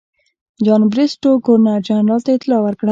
[0.65, 2.79] جان بریسټو ګورنر جنرال ته اطلاع ورکړه.